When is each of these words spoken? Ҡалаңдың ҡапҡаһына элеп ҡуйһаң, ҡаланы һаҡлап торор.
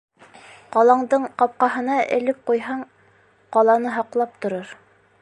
Ҡалаңдың 0.75 1.27
ҡапҡаһына 1.41 1.99
элеп 2.17 2.41
ҡуйһаң, 2.49 2.83
ҡаланы 3.59 3.97
һаҡлап 4.01 4.39
торор. 4.47 4.75